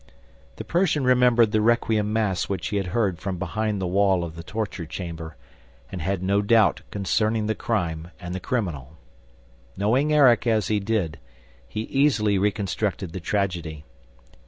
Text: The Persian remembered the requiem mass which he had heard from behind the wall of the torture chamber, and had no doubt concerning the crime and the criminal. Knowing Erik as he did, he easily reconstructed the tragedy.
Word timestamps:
The 0.55 0.63
Persian 0.63 1.03
remembered 1.03 1.51
the 1.51 1.61
requiem 1.61 2.11
mass 2.11 2.49
which 2.49 2.69
he 2.69 2.77
had 2.77 2.87
heard 2.87 3.19
from 3.19 3.37
behind 3.37 3.79
the 3.79 3.85
wall 3.85 4.23
of 4.23 4.35
the 4.35 4.41
torture 4.41 4.87
chamber, 4.87 5.35
and 5.91 6.01
had 6.01 6.23
no 6.23 6.41
doubt 6.41 6.81
concerning 6.89 7.45
the 7.45 7.53
crime 7.53 8.09
and 8.19 8.33
the 8.33 8.39
criminal. 8.39 8.97
Knowing 9.77 10.11
Erik 10.11 10.47
as 10.47 10.69
he 10.69 10.79
did, 10.79 11.19
he 11.67 11.81
easily 11.81 12.39
reconstructed 12.39 13.13
the 13.13 13.19
tragedy. 13.19 13.85